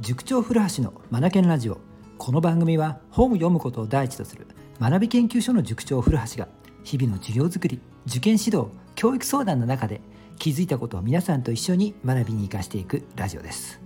[0.00, 1.78] 塾長古橋のマナケンラジオ。
[2.16, 4.46] この番組は本を読むことを第一とする
[4.80, 6.48] 学び研究所の塾長古橋が
[6.84, 10.00] 日々の授業づくり受験指導教育相談の中で
[10.38, 13.78] 気づいたことを皆さんと一緒に学びに生かしていくラジオです。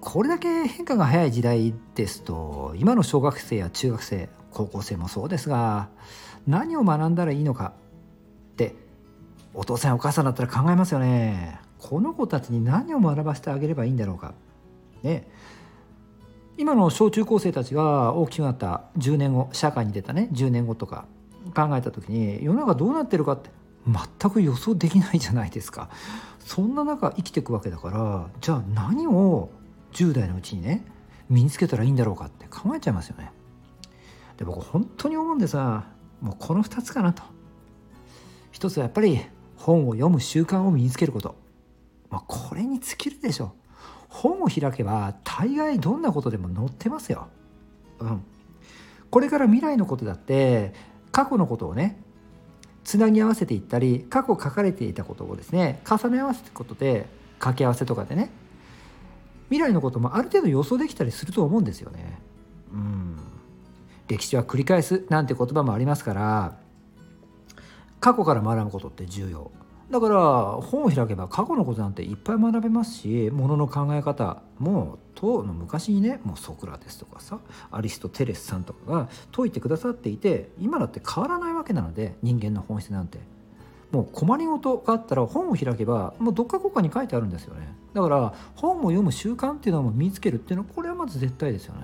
[0.00, 5.88] これだけ変化が早い時代ですと今の小学生や中学生高校生もそうですが
[6.46, 7.72] 何を学んだらいいのか
[8.52, 8.76] って
[9.52, 11.58] お父さんお母さんだったら考えますよね。
[11.80, 14.34] この子たちに何を学ばせてあげればいいんだろうか。
[15.06, 15.28] ね。
[16.58, 21.04] 今の小中高生たちが大きくなった10年後社会に出たね10年後とか
[21.54, 23.50] 考えた時に世の中どうなってるかって
[23.86, 25.90] 全く予想できないじゃないですか。
[26.40, 29.50] そんな中生きていくわけだからじゃあ何を
[29.92, 30.84] 10代のうちにね
[31.28, 33.32] 身につけたらいいんだろうかって考えちゃいますよね。
[34.36, 35.88] で僕本当に思うんでさ
[36.20, 37.22] もうこの2つかなと。
[38.50, 39.20] 一つはやっぱり
[39.56, 41.36] 本を読む習慣を身につけること、
[42.08, 43.54] まあ、これに尽きるでしょ
[44.08, 47.28] 本を開けば大概どんなことでも載ってますよ。
[48.00, 48.22] うん。
[49.10, 50.74] これから未来のことだって
[51.12, 51.98] 過去のことをね
[52.84, 57.06] つなぎ合わせていったり過去書かれていたことをですね重ね合わせていくことで
[57.38, 58.30] 掛け合わせとかでね
[59.48, 62.18] 未来のこともある程度予想できたりすると思うんですよね。
[62.72, 63.16] うん。
[64.08, 66.56] 歴史は繰り返すなんて言葉もありますから
[68.00, 69.50] 過去から学ぶことって重要。
[69.90, 70.20] だから
[70.62, 77.38] 本を開けば過去のことなんていっぱい学べますしものの考え方も当の昔にねもうソクラテスとかさ
[77.70, 83.18] アリストテレスさんとかが説いてくださっていて今だって変わらないわけなので人間の本質なんて。
[83.92, 87.74] もう困りごとがあったら本を開けばもうどっかこっかに書いてあるんですよね。
[87.94, 91.82] だから本を読む習慣っていうのも身につけるっていうのはこれはまず絶対ですよね。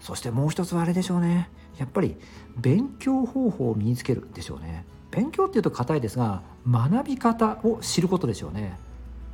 [0.00, 1.48] そしてもう一つはあれでしょうね。
[1.78, 2.16] やっぱり
[2.56, 4.84] 勉強方法を身につけるでしょうね。
[5.14, 8.76] 勉強っていうと硬いですが学び方を知ることでしょうね。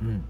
[0.01, 0.23] うん、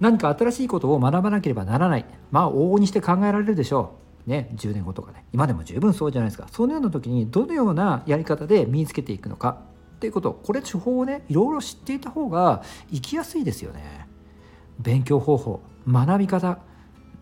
[0.00, 2.06] 何か新しいことを学ばなければならない。
[2.30, 4.30] まあ往々にして考えられるでしょう。
[4.30, 5.24] ね、10年後とかね。
[5.32, 6.48] 今でも十分そうじゃないですか。
[6.50, 9.58] そのような時にどのようなやり方で身につけていくのか。
[9.96, 10.32] っていうこと。
[10.32, 14.06] これ手法をねいろいろ知っていた方が生きやすいですよね。
[14.78, 16.58] 勉強方法学び方。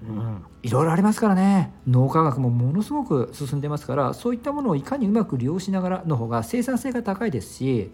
[0.03, 7.91] うん、いろいろありますからね脳科学もものすごく進んでますからそういったものをいかにうまく利用しながらの方が生産性が高いですし、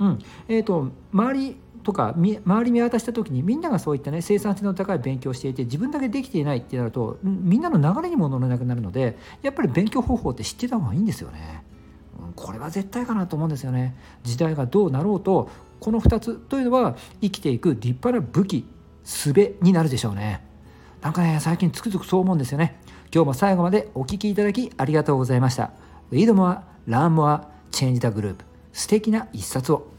[0.00, 11.62] うんえーと、周りとか周り見渡した時にみんながそういったね生産性の高い勉強をしていて自分だけできていないってなるとみんなの流れにも乗れなくなるのでやっぱり勉強方法って知ってた方がいいんですよね。
[12.36, 13.94] これは絶対かなと思うんですよね。
[14.24, 18.66] 時代がどうなろうとこの2つというのは生きていく立派な武器
[19.04, 20.53] 術になるでしょうね。
[21.04, 22.80] なんかね、最近つくづくそう思うんですよね。
[23.14, 25.70] 今日も最後までお聴きいただきありがとうございました。
[26.10, 27.42] Read more, learn more,
[27.72, 28.36] change the group.
[28.72, 29.93] 素敵な一冊を。